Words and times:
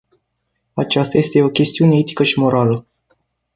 Aceasta 0.75 1.17
este 1.17 1.41
o 1.41 1.49
chestiune 1.49 1.97
etică 1.97 2.23
și 2.23 2.39
morală. 2.39 2.85